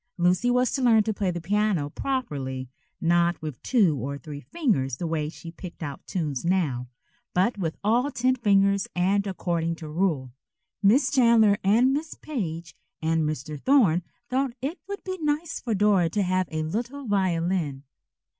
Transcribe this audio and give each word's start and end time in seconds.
Lucy 0.17 0.49
was 0.49 0.71
to 0.71 0.81
learn 0.81 1.03
to 1.03 1.13
play 1.13 1.29
the 1.29 1.39
piano 1.39 1.87
properly, 1.91 2.67
not 2.99 3.39
with 3.39 3.61
two 3.61 3.95
or 3.95 4.17
three 4.17 4.39
fingers 4.41 4.97
the 4.97 5.05
way 5.05 5.29
she 5.29 5.51
picked 5.51 5.83
out 5.83 6.03
tunes 6.07 6.43
now, 6.43 6.87
but 7.35 7.59
with 7.59 7.77
all 7.83 8.09
ten 8.09 8.33
fingers 8.35 8.87
and 8.95 9.27
according 9.27 9.75
to 9.75 9.87
rule. 9.87 10.33
Miss 10.81 11.11
Chandler 11.11 11.59
and 11.63 11.93
Miss 11.93 12.15
Page 12.15 12.75
and 12.99 13.21
Mr. 13.29 13.59
Thorne 13.61 14.01
thought 14.27 14.53
it 14.59 14.79
would 14.87 15.03
be 15.03 15.19
nice 15.21 15.59
for 15.59 15.75
Dora 15.75 16.09
to 16.09 16.23
have 16.23 16.47
a 16.49 16.63
little 16.63 17.05
violin. 17.05 17.83